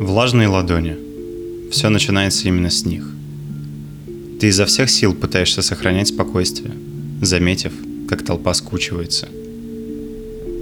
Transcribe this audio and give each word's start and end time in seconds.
Влажные 0.00 0.48
ладони. 0.48 0.96
Все 1.70 1.90
начинается 1.90 2.48
именно 2.48 2.70
с 2.70 2.86
них. 2.86 3.06
Ты 4.40 4.46
изо 4.46 4.64
всех 4.64 4.88
сил 4.88 5.12
пытаешься 5.12 5.60
сохранять 5.60 6.08
спокойствие, 6.08 6.72
заметив, 7.20 7.74
как 8.08 8.24
толпа 8.24 8.54
скучивается. 8.54 9.28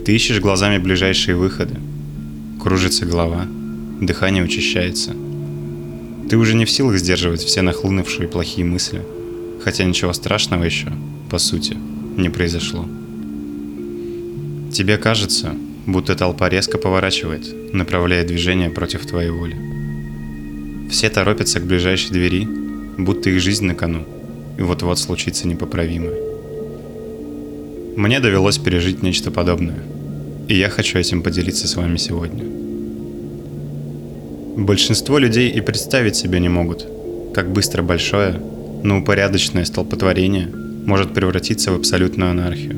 Ты 0.05 0.13
ищешь 0.13 0.41
глазами 0.41 0.79
ближайшие 0.79 1.37
выходы. 1.37 1.77
Кружится 2.61 3.07
голова, 3.07 3.47
дыхание 4.01 4.43
учащается. 4.43 5.15
Ты 6.29 6.37
уже 6.37 6.57
не 6.57 6.65
в 6.65 6.71
силах 6.71 6.99
сдерживать 6.99 7.45
все 7.45 7.63
нахлынувшие 7.63 8.27
плохие 8.27 8.67
мысли, 8.67 9.03
хотя 9.63 9.85
ничего 9.85 10.13
страшного 10.15 10.65
еще, 10.65 10.93
по 11.31 11.39
сути, 11.39 11.77
не 12.17 12.29
произошло. 12.29 12.85
Тебе 14.73 14.97
кажется, 14.97 15.55
будто 15.89 16.15
толпа 16.15 16.51
резко 16.51 16.77
поворачивает, 16.77 17.73
направляя 17.73 18.25
движение 18.25 18.69
против 18.69 19.07
твоей 19.07 19.31
воли. 19.31 19.57
Все 20.91 21.09
торопятся 21.09 21.61
к 21.61 21.67
ближайшей 21.67 22.11
двери, 22.11 22.47
будто 22.99 23.31
их 23.31 23.41
жизнь 23.41 23.65
на 23.65 23.75
кону, 23.75 24.05
и 24.59 24.63
вот-вот 24.63 24.99
случится 24.99 25.49
непоправимое. 25.49 26.15
Мне 27.97 28.21
довелось 28.21 28.59
пережить 28.59 29.03
нечто 29.03 29.31
подобное, 29.31 29.79
и 30.47 30.55
я 30.55 30.69
хочу 30.69 30.99
этим 30.99 31.23
поделиться 31.23 31.67
с 31.67 31.75
вами 31.75 31.97
сегодня. 31.97 32.45
Большинство 34.57 35.19
людей 35.19 35.49
и 35.49 35.61
представить 35.63 36.17
себе 36.17 36.39
не 36.39 36.51
могут, 36.51 36.87
как 37.35 37.51
быстро 37.51 37.83
большое, 37.83 38.41
но 38.83 38.99
упорядоченное 38.99 39.65
столпотворение 39.65 40.49
может 40.85 41.15
превратиться 41.15 41.73
в 41.73 41.77
абсолютную 41.77 42.31
анархию 42.31 42.77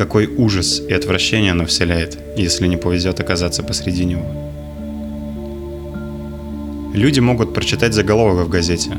какой 0.00 0.28
ужас 0.28 0.80
и 0.80 0.94
отвращение 0.94 1.52
оно 1.52 1.66
вселяет, 1.66 2.18
если 2.34 2.66
не 2.66 2.78
повезет 2.78 3.20
оказаться 3.20 3.62
посреди 3.62 4.06
него. 4.06 4.24
Люди 6.94 7.20
могут 7.20 7.52
прочитать 7.52 7.92
заголовок 7.92 8.46
в 8.46 8.48
газете. 8.48 8.92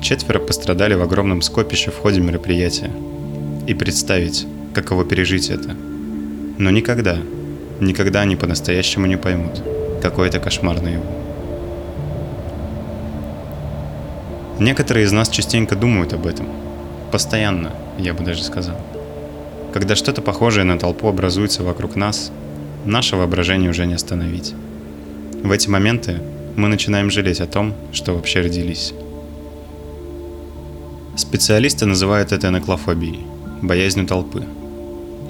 Четверо 0.00 0.38
пострадали 0.38 0.94
в 0.94 1.02
огромном 1.02 1.42
скопище 1.42 1.90
в 1.90 1.98
ходе 1.98 2.22
мероприятия. 2.22 2.90
И 3.66 3.74
представить, 3.74 4.46
каково 4.72 5.04
пережить 5.04 5.50
это. 5.50 5.76
Но 6.56 6.70
никогда, 6.70 7.18
никогда 7.80 8.22
они 8.22 8.36
по-настоящему 8.36 9.04
не 9.04 9.18
поймут, 9.18 9.62
какой 10.00 10.28
это 10.28 10.38
кошмар 10.38 10.80
наяву. 10.80 11.04
Некоторые 14.58 15.04
из 15.04 15.12
нас 15.12 15.28
частенько 15.28 15.76
думают 15.76 16.14
об 16.14 16.26
этом. 16.26 16.46
Постоянно, 17.10 17.72
я 17.98 18.14
бы 18.14 18.24
даже 18.24 18.42
сказал. 18.42 18.78
Когда 19.72 19.96
что-то 19.96 20.20
похожее 20.20 20.64
на 20.64 20.78
толпу 20.78 21.08
образуется 21.08 21.62
вокруг 21.62 21.96
нас, 21.96 22.30
наше 22.84 23.16
воображение 23.16 23.70
уже 23.70 23.86
не 23.86 23.94
остановить. 23.94 24.52
В 25.42 25.50
эти 25.50 25.68
моменты 25.68 26.20
мы 26.56 26.68
начинаем 26.68 27.10
жалеть 27.10 27.40
о 27.40 27.46
том, 27.46 27.72
что 27.90 28.12
вообще 28.12 28.42
родились. 28.42 28.92
Специалисты 31.16 31.86
называют 31.86 32.32
это 32.32 32.50
наклофобией, 32.50 33.20
боязнью 33.62 34.06
толпы. 34.06 34.44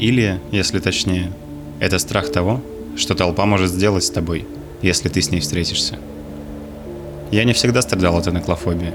Или, 0.01 0.41
если 0.51 0.81
точнее, 0.81 1.31
это 1.79 2.01
страх 2.01 2.33
того, 2.33 2.61
что 2.97 3.15
толпа 3.15 3.47
может 3.47 3.71
сделать 3.71 4.03
с 4.03 4.11
тобой, 4.11 4.45
если 4.83 5.09
ты 5.09 5.23
с 5.23 5.31
ней 5.31 5.41
встретишься. 5.41 5.99
Я 7.31 7.45
не 7.45 7.53
всегда 7.53 7.81
страдал 7.81 8.17
от 8.17 8.27
наклофобии. 8.27 8.93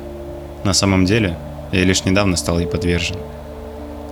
На 0.65 0.73
самом 0.73 1.05
деле, 1.05 1.37
я 1.71 1.85
лишь 1.85 2.03
недавно 2.03 2.35
стал 2.35 2.59
ей 2.59 2.67
подвержен– 2.67 3.15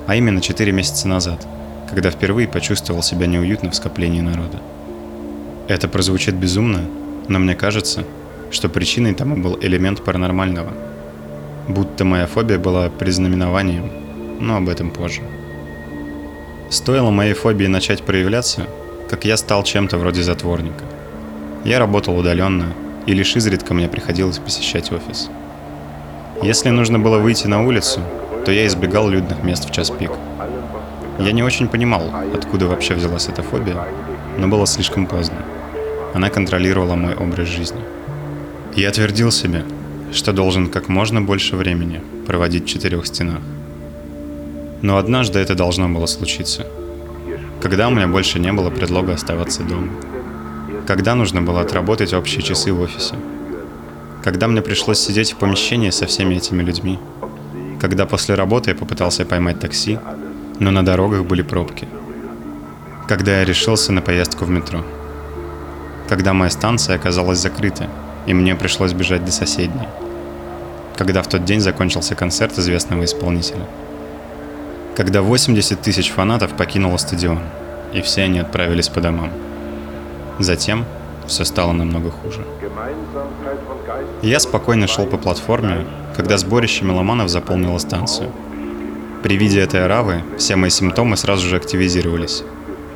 а 0.07 0.15
именно 0.15 0.41
4 0.41 0.71
месяца 0.71 1.07
назад, 1.07 1.45
когда 1.89 2.11
впервые 2.11 2.47
почувствовал 2.47 3.01
себя 3.03 3.27
неуютно 3.27 3.71
в 3.71 3.75
скоплении 3.75 4.21
народа. 4.21 4.59
Это 5.67 5.87
прозвучит 5.87 6.35
безумно, 6.35 6.81
но 7.27 7.39
мне 7.39 7.55
кажется, 7.55 8.03
что 8.51 8.69
причиной 8.69 9.13
тому 9.13 9.35
был 9.35 9.57
элемент 9.59 10.03
паранормального. 10.03 10.71
Будто 11.67 12.05
моя 12.05 12.27
фобия 12.27 12.59
была 12.59 12.89
признаменованием, 12.89 13.91
но 14.39 14.57
об 14.57 14.69
этом 14.69 14.91
позже. 14.91 15.21
Стоило 16.69 17.09
моей 17.09 17.33
фобии 17.33 17.65
начать 17.65 18.03
проявляться, 18.03 18.67
как 19.09 19.25
я 19.25 19.37
стал 19.37 19.63
чем-то 19.63 19.97
вроде 19.97 20.23
затворника. 20.23 20.83
Я 21.63 21.79
работал 21.79 22.17
удаленно, 22.17 22.73
и 23.05 23.13
лишь 23.13 23.35
изредка 23.35 23.73
мне 23.73 23.87
приходилось 23.87 24.37
посещать 24.37 24.91
офис. 24.91 25.29
Если 26.43 26.69
нужно 26.69 26.99
было 26.99 27.17
выйти 27.17 27.47
на 27.47 27.65
улицу, 27.65 28.01
то 28.45 28.51
я 28.51 28.67
избегал 28.67 29.09
людных 29.09 29.43
мест 29.43 29.67
в 29.67 29.71
час 29.71 29.89
пик. 29.89 30.11
Я 31.19 31.31
не 31.31 31.43
очень 31.43 31.67
понимал, 31.67 32.11
откуда 32.33 32.67
вообще 32.67 32.93
взялась 32.93 33.27
эта 33.27 33.41
фобия, 33.41 33.87
но 34.37 34.47
было 34.47 34.67
слишком 34.67 35.07
поздно. 35.07 35.37
Она 36.13 36.29
контролировала 36.29 36.95
мой 36.95 37.15
образ 37.15 37.47
жизни. 37.47 37.79
Я 38.75 38.91
твердил 38.91 39.31
себе, 39.31 39.63
что 40.13 40.31
должен 40.31 40.67
как 40.69 40.89
можно 40.89 41.21
больше 41.21 41.55
времени 41.55 42.01
проводить 42.27 42.65
в 42.65 42.67
четырех 42.67 43.07
стенах. 43.07 43.39
Но 44.81 44.97
однажды 44.97 45.39
это 45.39 45.55
должно 45.55 45.89
было 45.89 46.05
случиться. 46.05 46.67
Когда 47.61 47.87
у 47.87 47.91
меня 47.91 48.07
больше 48.07 48.37
не 48.37 48.53
было 48.53 48.69
предлога 48.69 49.13
оставаться 49.13 49.63
дома. 49.63 49.89
Когда 50.85 51.15
нужно 51.15 51.41
было 51.41 51.61
отработать 51.61 52.13
общие 52.13 52.43
часы 52.43 52.71
в 52.71 52.81
офисе. 52.81 53.15
Когда 54.23 54.47
мне 54.47 54.61
пришлось 54.61 54.99
сидеть 54.99 55.33
в 55.33 55.37
помещении 55.37 55.89
со 55.89 56.05
всеми 56.05 56.35
этими 56.35 56.61
людьми– 56.61 56.99
когда 57.85 58.07
после 58.07 58.33
работы 58.33 58.71
я 58.71 58.75
попытался 58.75 59.25
поймать 59.25 59.59
такси, 59.59 59.99
но 60.59 60.71
на 60.71 60.83
дорогах 60.83 61.23
были 61.23 61.43
пробки. 61.43 61.87
Когда 63.07 63.41
я 63.41 63.45
решился 63.45 63.91
на 63.91 64.01
поездку 64.01 64.45
в 64.45 64.49
метро. 64.49 64.83
Когда 66.09 66.33
моя 66.33 66.49
станция 66.49 66.95
оказалась 66.95 67.37
закрыта, 67.37 67.87
и 68.25 68.33
мне 68.33 68.55
пришлось 68.55 68.93
бежать 68.93 69.23
до 69.23 69.31
соседней. 69.31 69.87
Когда 70.97 71.21
в 71.21 71.27
тот 71.27 71.45
день 71.45 71.59
закончился 71.59 72.15
концерт 72.15 72.57
известного 72.57 73.03
исполнителя. 73.03 73.67
Когда 74.95 75.21
80 75.21 75.79
тысяч 75.79 76.09
фанатов 76.09 76.57
покинуло 76.57 76.97
стадион, 76.97 77.43
и 77.93 78.01
все 78.01 78.23
они 78.23 78.39
отправились 78.39 78.89
по 78.89 78.99
домам. 78.99 79.29
Затем 80.39 80.85
все 81.27 81.45
стало 81.45 81.71
намного 81.71 82.09
хуже. 82.09 82.43
Я 84.25 84.39
спокойно 84.39 84.87
шел 84.87 85.05
по 85.05 85.17
платформе, 85.17 85.85
когда 86.15 86.39
сборище 86.39 86.83
меломанов 86.83 87.29
заполнило 87.29 87.77
станцию. 87.77 88.31
При 89.21 89.37
виде 89.37 89.59
этой 89.59 89.85
оравы 89.85 90.23
все 90.39 90.55
мои 90.55 90.71
симптомы 90.71 91.15
сразу 91.15 91.47
же 91.47 91.57
активизировались. 91.57 92.41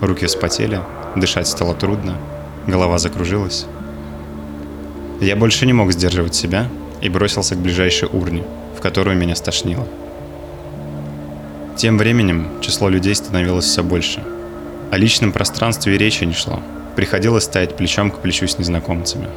Руки 0.02 0.26
вспотели, 0.26 0.82
дышать 1.16 1.48
стало 1.48 1.76
трудно, 1.76 2.18
голова 2.66 2.98
закружилась. 2.98 3.68
Я 5.22 5.36
больше 5.36 5.68
не 5.68 5.74
мог 5.74 5.92
сдерживать 5.92 6.34
себя 6.34 6.68
и 7.00 7.10
бросился 7.10 7.54
к 7.54 7.60
ближайшей 7.60 8.10
урне, 8.12 8.44
в 8.76 8.82
которую 8.82 9.16
меня 9.16 9.36
стошнило. 9.36 9.86
Тем 11.76 12.00
временем 12.00 12.48
число 12.60 12.90
людей 12.90 13.14
становилось 13.14 13.66
все 13.66 13.84
больше. 13.84 14.24
О 14.90 14.98
личном 14.98 15.32
пространстве 15.32 15.94
и 15.94 15.98
речи 16.00 16.24
не 16.24 16.34
шло. 16.34 16.60
Приходилось 16.96 17.44
стоять 17.44 17.78
плечом 17.78 18.10
к 18.10 18.18
плечу 18.18 18.48
с 18.48 18.58
незнакомцами. 18.58 19.28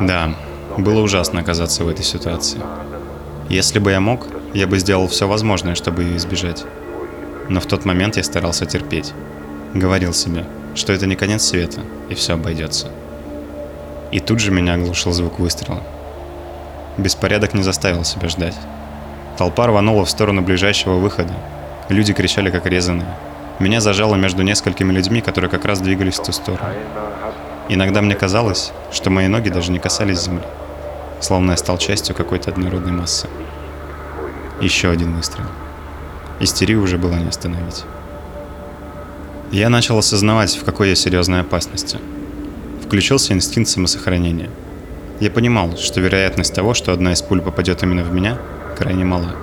Да, 0.00 0.34
было 0.78 1.00
ужасно 1.02 1.40
оказаться 1.40 1.84
в 1.84 1.88
этой 1.88 2.04
ситуации. 2.04 2.60
Если 3.48 3.78
бы 3.78 3.90
я 3.90 4.00
мог, 4.00 4.26
я 4.54 4.66
бы 4.66 4.78
сделал 4.78 5.08
все 5.08 5.28
возможное, 5.28 5.74
чтобы 5.74 6.04
ее 6.04 6.16
избежать. 6.16 6.64
Но 7.48 7.60
в 7.60 7.66
тот 7.66 7.84
момент 7.84 8.16
я 8.16 8.22
старался 8.22 8.64
терпеть. 8.64 9.12
Говорил 9.74 10.14
себе, 10.14 10.46
что 10.74 10.92
это 10.92 11.06
не 11.06 11.16
конец 11.16 11.42
света, 11.42 11.80
и 12.08 12.14
все 12.14 12.34
обойдется. 12.34 12.88
И 14.10 14.20
тут 14.20 14.40
же 14.40 14.50
меня 14.50 14.74
оглушил 14.74 15.12
звук 15.12 15.38
выстрела. 15.38 15.82
Беспорядок 16.96 17.54
не 17.54 17.62
заставил 17.62 18.04
себя 18.04 18.28
ждать. 18.28 18.56
Толпа 19.36 19.66
рванула 19.66 20.04
в 20.04 20.10
сторону 20.10 20.42
ближайшего 20.42 20.94
выхода. 20.94 21.32
Люди 21.88 22.12
кричали 22.12 22.50
как 22.50 22.66
резаные. 22.66 23.06
Меня 23.58 23.80
зажало 23.80 24.14
между 24.14 24.42
несколькими 24.42 24.92
людьми, 24.92 25.20
которые 25.20 25.50
как 25.50 25.64
раз 25.64 25.80
двигались 25.80 26.18
в 26.18 26.24
ту 26.24 26.32
сторону. 26.32 26.64
Иногда 27.70 28.02
мне 28.02 28.14
казалось, 28.14 28.72
что 28.92 29.08
мои 29.08 29.28
ноги 29.28 29.48
даже 29.48 29.72
не 29.72 29.78
касались 29.78 30.24
земли 30.24 30.42
словно 31.20 31.52
я 31.52 31.56
стал 31.56 31.78
частью 31.78 32.14
какой-то 32.14 32.50
однородной 32.50 32.92
массы. 32.92 33.28
Еще 34.60 34.90
один 34.90 35.14
выстрел. 35.14 35.46
Истерию 36.40 36.82
уже 36.82 36.98
было 36.98 37.14
не 37.14 37.28
остановить. 37.28 37.84
Я 39.52 39.68
начал 39.68 39.98
осознавать, 39.98 40.56
в 40.56 40.64
какой 40.64 40.90
я 40.90 40.94
серьезной 40.94 41.40
опасности. 41.40 41.98
Включился 42.84 43.32
инстинкт 43.32 43.70
самосохранения. 43.70 44.50
Я 45.18 45.30
понимал, 45.30 45.76
что 45.76 46.00
вероятность 46.00 46.54
того, 46.54 46.72
что 46.72 46.92
одна 46.92 47.12
из 47.12 47.20
пуль 47.20 47.42
попадет 47.42 47.82
именно 47.82 48.02
в 48.02 48.12
меня, 48.12 48.38
крайне 48.78 49.04
мала. 49.04 49.34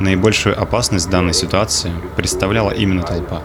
Наибольшую 0.00 0.60
опасность 0.60 1.08
данной 1.08 1.34
ситуации 1.34 1.92
представляла 2.16 2.70
именно 2.70 3.02
толпа. 3.02 3.42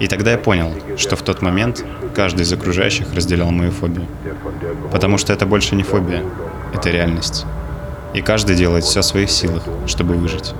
И 0.00 0.06
тогда 0.06 0.32
я 0.32 0.38
понял, 0.38 0.72
что 0.96 1.14
в 1.14 1.22
тот 1.22 1.42
момент 1.42 1.84
каждый 2.14 2.42
из 2.42 2.52
окружающих 2.52 3.14
разделял 3.14 3.50
мою 3.50 3.70
фобию. 3.70 4.06
Потому 4.90 5.18
что 5.18 5.32
это 5.34 5.44
больше 5.44 5.76
не 5.76 5.82
фобия, 5.82 6.24
это 6.74 6.88
реальность. 6.90 7.44
И 8.14 8.22
каждый 8.22 8.56
делает 8.56 8.84
все 8.84 9.02
в 9.02 9.04
своих 9.04 9.30
силах, 9.30 9.62
чтобы 9.86 10.14
выжить. 10.14 10.54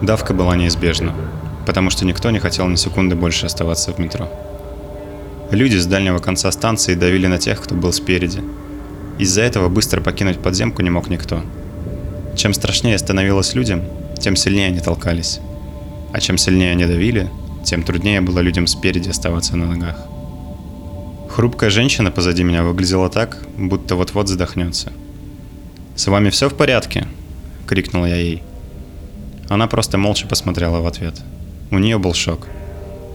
Давка 0.00 0.32
была 0.32 0.56
неизбежна, 0.56 1.12
потому 1.66 1.90
что 1.90 2.06
никто 2.06 2.30
не 2.30 2.38
хотел 2.38 2.66
ни 2.66 2.76
секунды 2.76 3.14
больше 3.14 3.46
оставаться 3.46 3.92
в 3.92 3.98
метро. 3.98 4.28
Люди 5.50 5.76
с 5.76 5.84
дальнего 5.84 6.18
конца 6.18 6.50
станции 6.50 6.94
давили 6.94 7.26
на 7.26 7.36
тех, 7.36 7.60
кто 7.60 7.74
был 7.74 7.92
спереди. 7.92 8.42
Из-за 9.18 9.42
этого 9.42 9.68
быстро 9.68 10.00
покинуть 10.00 10.38
подземку 10.38 10.80
не 10.80 10.88
мог 10.88 11.10
никто. 11.10 11.42
Чем 12.36 12.54
страшнее 12.54 12.96
становилось 12.96 13.54
людям, 13.54 13.82
тем 14.18 14.34
сильнее 14.34 14.68
они 14.68 14.80
толкались. 14.80 15.40
А 16.12 16.20
чем 16.20 16.38
сильнее 16.38 16.72
они 16.72 16.86
давили, 16.86 17.28
тем 17.64 17.82
труднее 17.82 18.20
было 18.20 18.40
людям 18.40 18.66
спереди 18.66 19.08
оставаться 19.08 19.56
на 19.56 19.66
ногах. 19.66 19.96
Хрупкая 21.30 21.70
женщина 21.70 22.10
позади 22.10 22.44
меня 22.44 22.62
выглядела 22.62 23.08
так, 23.08 23.38
будто 23.56 23.96
вот-вот 23.96 24.28
задохнется. 24.28 24.92
«С 25.96 26.06
вами 26.06 26.30
все 26.30 26.48
в 26.48 26.54
порядке?»— 26.54 27.06
крикнул 27.66 28.04
я 28.04 28.16
ей. 28.16 28.42
Она 29.48 29.66
просто 29.66 29.98
молча 29.98 30.26
посмотрела 30.26 30.80
в 30.80 30.86
ответ. 30.86 31.20
У 31.70 31.78
нее 31.78 31.98
был 31.98 32.14
шок. 32.14 32.48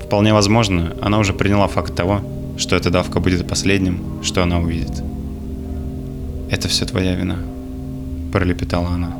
Вполне 0.03 0.33
возможно, 0.33 0.95
она 1.01 1.19
уже 1.19 1.33
приняла 1.33 1.67
факт 1.67 1.95
того, 1.95 2.21
что 2.57 2.75
эта 2.75 2.89
давка 2.89 3.19
будет 3.19 3.47
последним, 3.47 4.23
что 4.23 4.41
она 4.41 4.59
увидит. 4.59 5.03
«Это 6.49 6.67
все 6.67 6.85
твоя 6.85 7.15
вина»,— 7.15 7.37
пролепетала 8.31 8.87
она. 8.89 9.15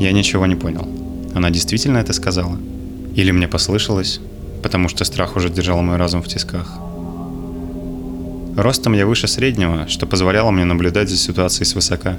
Я 0.00 0.12
ничего 0.12 0.46
не 0.46 0.56
понял. 0.56 0.88
Она 1.34 1.50
действительно 1.50 1.98
это 1.98 2.12
сказала? 2.12 2.58
Или 3.14 3.30
мне 3.30 3.48
послышалось, 3.48 4.20
потому 4.62 4.88
что 4.88 5.04
страх 5.04 5.36
уже 5.36 5.50
держал 5.50 5.82
мой 5.82 5.96
разум 5.96 6.22
в 6.22 6.28
тисках? 6.28 6.78
Ростом 8.56 8.92
я 8.92 9.06
выше 9.06 9.26
среднего, 9.26 9.88
что 9.88 10.06
позволяло 10.06 10.50
мне 10.50 10.64
наблюдать 10.64 11.08
за 11.08 11.16
ситуацией 11.16 11.66
свысока. 11.66 12.16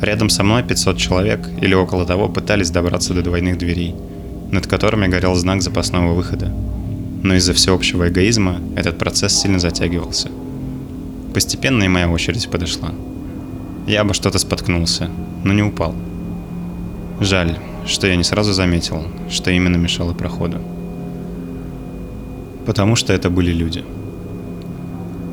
Рядом 0.00 0.30
со 0.30 0.42
мной 0.42 0.62
500 0.62 0.96
человек 0.96 1.48
или 1.60 1.74
около 1.74 2.06
того 2.06 2.28
пытались 2.28 2.70
добраться 2.70 3.14
до 3.14 3.22
двойных 3.22 3.58
дверей, 3.58 3.94
над 4.50 4.66
которыми 4.66 5.06
горел 5.06 5.34
знак 5.34 5.62
запасного 5.62 6.14
выхода. 6.14 6.52
Но 7.22 7.34
из-за 7.34 7.52
всеобщего 7.52 8.08
эгоизма 8.08 8.60
этот 8.76 8.98
процесс 8.98 9.34
сильно 9.34 9.58
затягивался. 9.58 10.30
Постепенно 11.34 11.84
и 11.84 11.88
моя 11.88 12.08
очередь 12.08 12.50
подошла. 12.50 12.90
Я 13.86 14.04
бы 14.04 14.14
что-то 14.14 14.38
споткнулся, 14.38 15.10
но 15.44 15.52
не 15.52 15.62
упал. 15.62 15.94
Жаль, 17.20 17.56
что 17.86 18.06
я 18.06 18.16
не 18.16 18.24
сразу 18.24 18.52
заметил, 18.52 19.04
что 19.28 19.50
именно 19.50 19.76
мешало 19.76 20.12
проходу. 20.12 20.58
Потому 22.66 22.96
что 22.96 23.12
это 23.12 23.28
были 23.28 23.52
люди. 23.52 23.84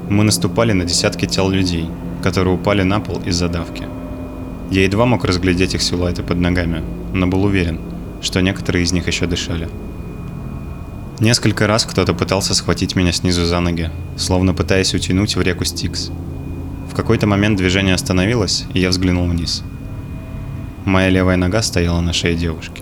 Мы 0.09 0.23
наступали 0.23 0.73
на 0.73 0.85
десятки 0.85 1.25
тел 1.25 1.49
людей, 1.49 1.85
которые 2.23 2.55
упали 2.55 2.83
на 2.83 2.99
пол 2.99 3.21
из-за 3.25 3.47
давки. 3.47 3.85
Я 4.71 4.83
едва 4.83 5.05
мог 5.05 5.25
разглядеть 5.25 5.75
их 5.75 5.81
силуэты 5.81 6.23
под 6.23 6.39
ногами, 6.39 6.83
но 7.13 7.27
был 7.27 7.43
уверен, 7.43 7.79
что 8.21 8.41
некоторые 8.41 8.83
из 8.83 8.91
них 8.91 9.07
еще 9.07 9.27
дышали. 9.27 9.69
Несколько 11.19 11.67
раз 11.67 11.85
кто-то 11.85 12.13
пытался 12.13 12.55
схватить 12.55 12.95
меня 12.95 13.11
снизу 13.11 13.45
за 13.45 13.59
ноги, 13.59 13.91
словно 14.15 14.53
пытаясь 14.53 14.93
утянуть 14.93 15.35
в 15.35 15.41
реку 15.41 15.65
Стикс. 15.65 16.11
В 16.89 16.95
какой-то 16.95 17.27
момент 17.27 17.57
движение 17.57 17.93
остановилось, 17.93 18.65
и 18.73 18.79
я 18.79 18.89
взглянул 18.89 19.27
вниз– 19.27 19.63
Моя 20.89 21.09
левая 21.09 21.38
нога 21.38 21.62
стояла 21.62 22.01
на 22.01 22.13
шее 22.13 22.36
девушки. 22.36 22.81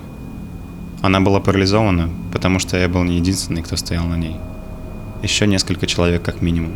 Она 1.02 1.20
была 1.20 1.42
парализована, 1.42 2.10
потому 2.32 2.58
что 2.58 2.78
я 2.78 2.88
был 2.88 3.04
не 3.04 3.18
единственный, 3.18 3.62
кто 3.62 3.76
стоял 3.76 4.06
на 4.06 4.16
ней. 4.16 4.38
Еще 5.24 5.46
несколько 5.46 5.88
человек 5.88 6.24
как 6.24 6.42
минимум. 6.42 6.72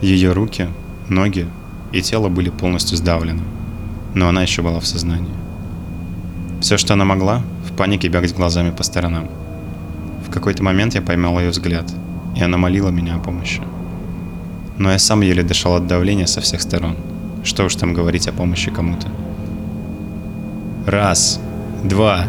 Ее 0.00 0.32
руки, 0.32 0.66
ноги 1.08 1.46
и 1.92 2.02
тело 2.02 2.28
были 2.28 2.50
полностью 2.50 2.96
сдавлены, 2.96 3.44
но 4.12 4.26
она 4.26 4.42
еще 4.42 4.60
была 4.60 4.80
в 4.80 4.86
сознании. 4.88 5.32
Все, 6.60 6.78
что 6.78 6.94
она 6.94 7.04
могла, 7.04 7.44
в 7.64 7.72
панике 7.76 8.08
бегать 8.08 8.34
глазами 8.34 8.72
по 8.72 8.82
сторонам. 8.82 9.28
В 10.26 10.32
какой-то 10.32 10.64
момент 10.64 10.96
я 10.96 11.00
поймал 11.00 11.38
ее 11.38 11.50
взгляд, 11.50 11.94
и 12.34 12.42
она 12.42 12.58
молила 12.58 12.88
меня 12.88 13.14
о 13.14 13.20
помощи. 13.20 13.62
Но 14.78 14.90
я 14.90 14.98
сам 14.98 15.20
еле 15.20 15.44
дышал 15.44 15.76
от 15.76 15.86
давления 15.86 16.26
со 16.26 16.40
всех 16.40 16.60
сторон. 16.60 16.96
Что 17.44 17.66
уж 17.66 17.76
там 17.76 17.94
говорить 17.94 18.26
о 18.26 18.32
помощи 18.32 18.72
кому-то. 18.72 19.06
Раз, 20.86 21.40
два, 21.82 22.26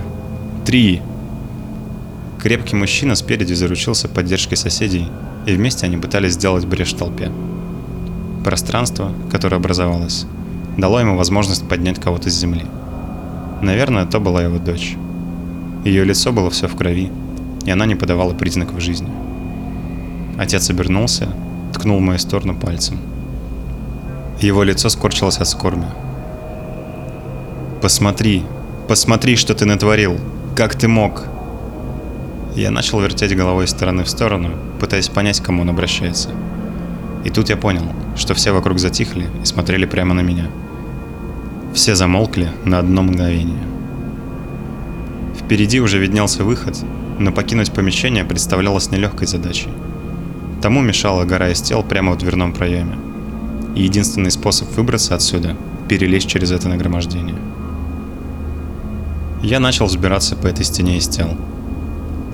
три. 0.65 1.03
Крепкий 2.41 2.75
мужчина 2.75 3.13
спереди 3.13 3.53
заручился 3.53 4.07
поддержкой 4.07 4.55
соседей, 4.55 5.05
и 5.45 5.53
вместе 5.53 5.85
они 5.85 5.97
пытались 5.97 6.33
сделать 6.33 6.65
брешь 6.65 6.95
в 6.95 6.97
толпе. 6.97 7.31
Пространство, 8.43 9.11
которое 9.31 9.57
образовалось, 9.57 10.25
дало 10.75 10.99
ему 10.99 11.15
возможность 11.15 11.69
поднять 11.69 12.01
кого-то 12.01 12.31
с 12.31 12.33
земли. 12.33 12.65
Наверное, 13.61 14.05
это 14.05 14.19
была 14.19 14.41
его 14.41 14.57
дочь. 14.57 14.95
Ее 15.85 16.03
лицо 16.03 16.31
было 16.31 16.49
все 16.49 16.67
в 16.67 16.75
крови, 16.75 17.11
и 17.63 17.69
она 17.69 17.85
не 17.85 17.93
подавала 17.93 18.33
признаков 18.33 18.81
жизни. 18.81 19.11
Отец 20.39 20.67
обернулся, 20.71 21.27
ткнул 21.75 21.99
в 21.99 22.01
мою 22.01 22.17
сторону 22.17 22.55
пальцем. 22.55 22.97
Его 24.41 24.63
лицо 24.63 24.89
скорчилось 24.89 25.37
от 25.37 25.47
скорби, 25.47 25.85
Посмотри, 27.81 28.43
посмотри, 28.87 29.35
что 29.35 29.53
ты 29.53 29.65
натворил. 29.65 30.19
Как 30.55 30.73
ты 30.73 30.87
мог? 30.87 31.25
Я 32.55 32.71
начал 32.71 32.99
вертеть 32.99 33.35
головой 33.35 33.65
из 33.65 33.69
стороны 33.69 34.03
в 34.03 34.09
сторону, 34.09 34.49
пытаясь 34.79 35.09
понять, 35.09 35.39
к 35.39 35.45
кому 35.45 35.61
он 35.61 35.69
обращается. 35.69 36.29
И 37.23 37.29
тут 37.29 37.49
я 37.49 37.55
понял, 37.55 37.83
что 38.15 38.33
все 38.33 38.51
вокруг 38.51 38.79
затихли 38.79 39.27
и 39.43 39.45
смотрели 39.45 39.85
прямо 39.85 40.15
на 40.15 40.21
меня. 40.21 40.49
Все 41.75 41.93
замолкли 41.93 42.49
на 42.65 42.79
одно 42.79 43.03
мгновение. 43.03 43.63
Впереди 45.39 45.79
уже 45.79 45.99
виднелся 45.99 46.43
выход, 46.43 46.79
но 47.19 47.31
покинуть 47.31 47.71
помещение 47.71 48.25
представлялось 48.25 48.89
нелегкой 48.89 49.27
задачей. 49.27 49.69
Тому 50.63 50.81
мешала 50.81 51.25
гора 51.25 51.49
из 51.49 51.61
тел 51.61 51.83
прямо 51.83 52.13
в 52.13 52.17
дверном 52.17 52.53
проеме. 52.53 52.97
И 53.75 53.83
единственный 53.83 54.31
способ 54.31 54.75
выбраться 54.75 55.13
отсюда– 55.13 55.55
перелезть 55.87 56.27
через 56.27 56.49
это 56.49 56.69
нагромождение– 56.69 57.35
я 59.43 59.59
начал 59.59 59.85
взбираться 59.85 60.35
по 60.35 60.47
этой 60.47 60.65
стене 60.65 60.97
из 60.97 61.07
тел. 61.07 61.29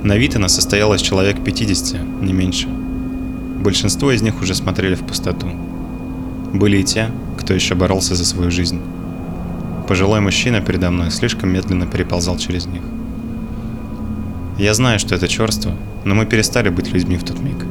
На 0.04 0.16
вид 0.16 0.36
она 0.38 0.48
состояла 0.48 0.96
из 0.96 1.02
человек 1.02 1.44
50, 1.44 2.22
не 2.22 2.32
меньше. 2.32 2.68
Большинство 2.68 4.12
из 4.12 4.22
них 4.22 4.42
уже 4.42 4.56
смотрели 4.56 4.96
в 4.96 5.02
пустоту. 5.02 5.48
Были 6.54 6.78
и 6.78 6.84
те, 6.84 7.12
кто 7.38 7.54
еще 7.54 7.76
боролся 7.76 8.16
за 8.16 8.26
свою 8.26 8.52
жизнь. 8.52 8.80
Пожилой 9.88 10.22
мужчина 10.22 10.62
передо 10.62 10.92
мной 10.92 11.12
слишком 11.12 11.50
медленно 11.50 11.88
переползал 11.88 12.38
через 12.38 12.68
них. 12.68 12.84
Я 14.58 14.74
знаю, 14.74 14.98
что 15.00 15.16
это 15.16 15.28
черство, 15.28 15.74
но 16.06 16.16
мы 16.16 16.26
перестали 16.26 16.70
быть 16.70 16.94
людьми 16.94 17.18
в 17.18 17.24
тот 17.24 17.40
миг. 17.40 17.66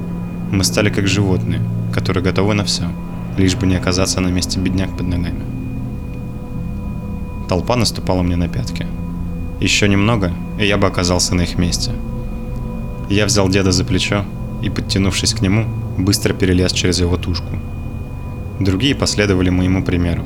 Мы 0.50 0.62
стали 0.64 0.90
как 0.90 1.06
животные, 1.06 1.62
которые 1.94 2.22
готовы 2.22 2.52
на 2.52 2.64
все, 2.64 2.84
лишь 3.38 3.56
бы 3.56 3.66
не 3.66 3.76
оказаться 3.76 4.20
на 4.20 4.28
месте 4.28 4.60
бедняк 4.60 4.94
под 4.96 5.06
ногами. 5.06 5.40
Толпа 7.48 7.76
наступала 7.76 8.22
мне 8.22 8.36
на 8.36 8.48
пятки– 8.48 8.86
еще 9.62 9.88
немного, 9.88 10.32
и 10.58 10.66
я 10.66 10.76
бы 10.76 10.86
оказался 10.86 11.34
на 11.34 11.42
их 11.42 11.58
месте. 11.58 11.92
Я 13.08 13.26
взял 13.26 13.48
деда 13.48 13.72
за 13.72 13.84
плечо 13.84 14.24
и, 14.62 14.70
подтянувшись 14.70 15.34
к 15.34 15.40
нему, 15.40 15.66
быстро 15.98 16.32
перелез 16.32 16.72
через 16.72 17.00
его 17.00 17.16
тушку. 17.16 17.58
Другие 18.60 18.94
последовали 18.94 19.50
моему 19.50 19.82
примеру. 19.82 20.24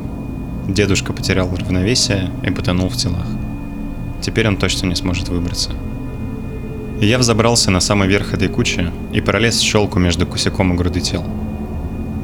Дедушка 0.68 1.12
потерял 1.12 1.54
равновесие 1.54 2.30
и 2.42 2.50
потонул 2.50 2.88
в 2.88 2.96
телах. 2.96 3.26
Теперь 4.20 4.48
он 4.48 4.56
точно 4.56 4.86
не 4.86 4.94
сможет 4.94 5.28
выбраться. 5.28 5.70
Я 7.00 7.18
взобрался 7.18 7.70
на 7.70 7.80
самый 7.80 8.08
верх 8.08 8.32
этой 8.34 8.48
кучи 8.48 8.90
и 9.12 9.20
пролез 9.20 9.58
в 9.58 9.62
щелку 9.62 9.98
между 9.98 10.26
кусяком 10.26 10.72
и 10.72 10.76
груды 10.76 11.00
тел. 11.00 11.24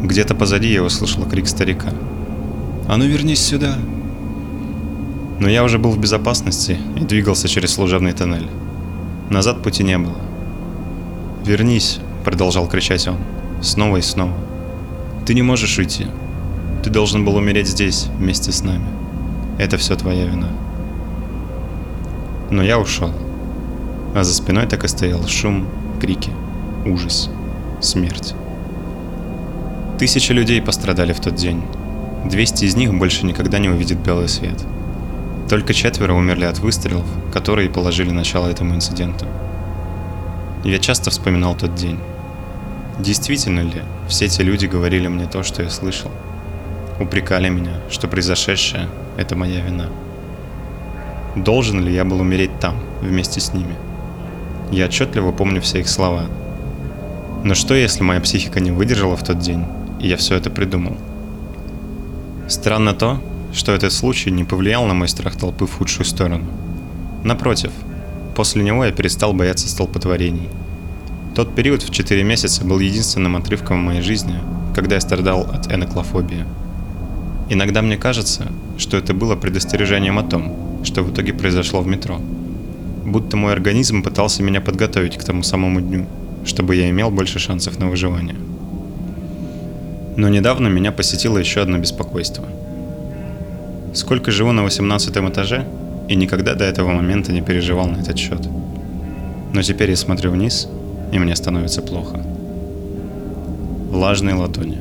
Где-то 0.02 0.34
позади 0.34 0.72
я 0.72 0.82
услышал 0.82 1.24
крик 1.24 1.46
старика. 1.46 1.90
«А 2.88 2.96
ну 2.96 3.04
вернись 3.04 3.44
сюда!» 3.44 3.76
Но 5.42 5.48
я 5.48 5.64
уже 5.64 5.80
был 5.80 5.90
в 5.90 5.98
безопасности 5.98 6.78
и 6.94 7.00
двигался 7.00 7.48
через 7.48 7.72
служебный 7.72 8.12
тоннель. 8.12 8.46
Назад 9.28 9.60
пути 9.60 9.82
не 9.82 9.98
было. 9.98 10.14
«Вернись»,— 11.44 11.98
продолжал 12.24 12.68
кричать 12.68 13.08
он, 13.08 13.16
снова 13.60 13.96
и 13.96 14.02
снова. 14.02 14.34
«Ты 15.26 15.34
не 15.34 15.42
можешь 15.42 15.76
уйти. 15.80 16.06
Ты 16.84 16.90
должен 16.90 17.24
был 17.24 17.34
умереть 17.34 17.66
здесь, 17.66 18.06
вместе 18.20 18.52
с 18.52 18.62
нами. 18.62 18.86
Это 19.58 19.78
все 19.78 19.96
твоя 19.96 20.26
вина». 20.26 20.46
Но 22.52 22.62
я 22.62 22.78
ушел. 22.78 23.10
А 24.14 24.22
за 24.22 24.32
спиной 24.34 24.68
так 24.68 24.84
и 24.84 24.88
стоял 24.88 25.26
шум, 25.26 25.66
крики, 26.00 26.30
ужас, 26.86 27.30
смерть. 27.80 28.34
Тысячи 29.98 30.30
людей 30.30 30.62
пострадали 30.62 31.12
в 31.12 31.18
тот 31.18 31.34
день. 31.34 31.64
200 32.30 32.64
из 32.64 32.76
них 32.76 32.94
больше 32.96 33.26
никогда 33.26 33.58
не 33.58 33.70
увидят 33.70 33.98
белый 33.98 34.28
свет. 34.28 34.64
Только 35.52 35.74
четверо 35.74 36.14
умерли 36.14 36.46
от 36.46 36.60
выстрелов, 36.60 37.04
которые 37.30 37.68
положили 37.68 38.10
начало 38.10 38.46
этому 38.46 38.74
инциденту. 38.74 39.26
Я 40.64 40.78
часто 40.78 41.10
вспоминал 41.10 41.54
тот 41.54 41.74
день. 41.74 41.98
Действительно 42.98 43.60
ли 43.60 43.82
все 44.08 44.24
эти 44.24 44.40
люди 44.40 44.64
говорили 44.64 45.08
мне 45.08 45.26
то, 45.26 45.42
что 45.42 45.62
я 45.62 45.68
слышал? 45.68 46.10
Упрекали 46.98 47.50
меня, 47.50 47.74
что 47.90 48.08
произошедшее– 48.08 48.88
это 49.18 49.36
моя 49.36 49.60
вина. 49.60 49.90
Должен 51.36 51.84
ли 51.84 51.92
я 51.92 52.06
был 52.06 52.20
умереть 52.20 52.58
там, 52.58 52.76
вместе 53.02 53.38
с 53.38 53.52
ними? 53.52 53.76
Я 54.70 54.86
отчетливо 54.86 55.32
помню 55.32 55.60
все 55.60 55.80
их 55.80 55.88
слова. 55.90 56.28
Но 57.44 57.52
что, 57.52 57.74
если 57.74 58.02
моя 58.02 58.22
психика 58.22 58.58
не 58.58 58.70
выдержала 58.70 59.18
в 59.18 59.22
тот 59.22 59.40
день, 59.40 59.66
и 60.00 60.08
я 60.08 60.16
все 60.16 60.34
это 60.34 60.48
придумал? 60.48 60.96
Странно 62.48 62.94
то, 62.94 63.20
что 63.52 63.72
этот 63.72 63.92
случай 63.92 64.30
не 64.30 64.44
повлиял 64.44 64.86
на 64.86 64.94
мой 64.94 65.08
страх 65.08 65.36
толпы 65.36 65.66
в 65.66 65.74
худшую 65.74 66.06
сторону. 66.06 66.44
Напротив, 67.24 67.70
после 68.34 68.62
него 68.62 68.84
я 68.84 68.92
перестал 68.92 69.32
бояться 69.32 69.68
столпотворений. 69.68 70.48
Тот 71.34 71.54
период 71.54 71.82
в 71.82 71.90
4 71.90 72.22
месяца 72.24 72.64
был 72.64 72.78
единственным 72.78 73.36
отрывком 73.36 73.80
в 73.80 73.84
моей 73.84 74.02
жизни, 74.02 74.38
когда 74.74 74.96
я 74.96 75.00
страдал 75.00 75.42
от 75.42 75.72
эноклофобии. 75.72 76.44
Иногда 77.48 77.82
мне 77.82 77.96
кажется, 77.96 78.50
что 78.78 78.96
это 78.96 79.14
было 79.14 79.36
предостережением 79.36 80.18
о 80.18 80.22
том, 80.22 80.80
что 80.84 81.02
в 81.02 81.12
итоге 81.12 81.32
произошло 81.32 81.80
в 81.80 81.86
метро. 81.86 82.20
Будто 83.04 83.36
мой 83.36 83.52
организм 83.52 84.02
пытался 84.02 84.42
меня 84.42 84.60
подготовить 84.60 85.16
к 85.16 85.24
тому 85.24 85.42
самому 85.42 85.80
дню, 85.80 86.06
чтобы 86.44 86.76
я 86.76 86.88
имел 86.90 87.10
больше 87.10 87.38
шансов 87.38 87.78
на 87.78 87.88
выживание. 87.88 88.36
Но 90.16 90.28
недавно 90.28 90.68
меня 90.68 90.92
посетило 90.92 91.38
еще 91.38 91.62
одно 91.62 91.78
беспокойство. 91.78 92.44
Сколько 93.94 94.30
живу 94.30 94.52
на 94.52 94.62
18 94.62 95.16
этаже, 95.16 95.66
и 96.08 96.14
никогда 96.14 96.54
до 96.54 96.64
этого 96.64 96.90
момента 96.90 97.30
не 97.32 97.42
переживал 97.42 97.88
на 97.88 97.98
этот 97.98 98.18
счет. 98.18 98.40
Но 99.52 99.62
теперь 99.62 99.90
я 99.90 99.96
смотрю 99.96 100.30
вниз, 100.30 100.66
и 101.12 101.18
мне 101.18 101.36
становится 101.36 101.82
плохо. 101.82 102.24
Влажные 103.90 104.34
ладони. 104.34 104.78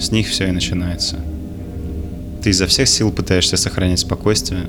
С 0.00 0.10
них 0.10 0.28
все 0.28 0.48
и 0.48 0.50
начинается. 0.50 1.16
Ты 2.42 2.50
изо 2.50 2.66
всех 2.66 2.88
сил 2.88 3.12
пытаешься 3.12 3.56
сохранять 3.56 4.00
спокойствие, 4.00 4.62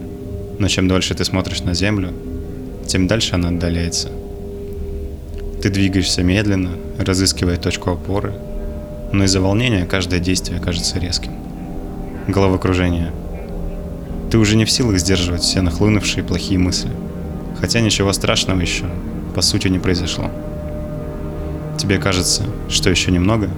но 0.60 0.68
чем 0.68 0.88
дольше 0.88 1.16
ты 1.16 1.26
смотришь 1.26 1.62
на 1.62 1.74
землю, 1.74 2.14
тем 2.86 3.08
дальше 3.08 3.34
она 3.34 3.50
отдаляется. 3.50 4.10
Ты 5.62 5.70
двигаешься 5.70 6.22
медленно, 6.22 6.72
разыскивая 7.00 7.58
точку 7.58 7.92
опоры, 7.92 8.34
но 9.12 9.24
из-за 9.24 9.42
волнения 9.42 9.86
каждое 9.86 10.20
действие 10.20 10.60
кажется 10.60 11.00
резким. 11.00 11.32
Головокружение. 12.28 13.12
Ты 14.32 14.38
уже 14.38 14.56
не 14.56 14.64
в 14.64 14.72
силах 14.72 14.98
сдерживать 14.98 15.42
все 15.42 15.62
нахлынувшие 15.62 16.24
плохие 16.24 16.58
мысли, 16.58 16.90
хотя 17.60 17.82
ничего 17.82 18.14
страшного 18.14 18.62
еще, 18.62 18.86
по 19.36 19.42
сути, 19.42 19.68
не 19.68 19.78
произошло. 19.78 20.32
Тебе 21.78 21.98
кажется, 21.98 22.46
что 22.70 22.90
еще 22.90 23.12
немного, 23.12 23.50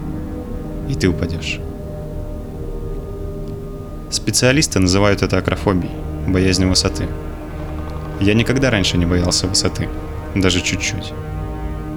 и 0.89 0.95
ты 0.95 1.07
упадешь. 1.07 1.59
Специалисты 4.09 4.79
называют 4.79 5.21
это 5.21 5.37
акрофобией, 5.37 5.93
боязнью 6.27 6.69
высоты. 6.69 7.07
Я 8.19 8.33
никогда 8.33 8.71
раньше 8.71 8.97
не 8.97 9.05
боялся 9.05 9.45
высоты, 9.45 9.89
даже 10.33 10.59
чуть-чуть. 10.59 11.13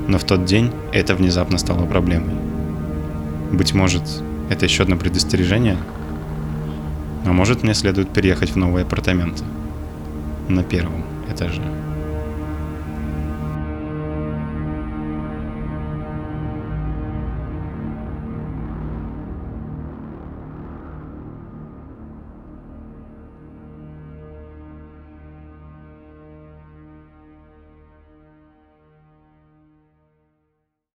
Но 0.06 0.18
в 0.18 0.24
тот 0.24 0.44
день 0.44 0.70
это 0.92 1.14
внезапно 1.14 1.56
стало 1.56 1.86
проблемой. 1.86 2.34
Быть 3.52 3.72
может, 3.72 4.02
это 4.50 4.66
еще 4.66 4.82
одно 4.82 4.98
предостережение? 4.98 5.78
А 7.26 7.32
может, 7.32 7.64
мне 7.64 7.74
следует 7.74 8.12
переехать 8.12 8.50
в 8.50 8.56
новые 8.56 8.84
апартаменты 8.84 9.42
на 10.48 10.62
первом 10.62 11.04
этаже. 11.28 11.60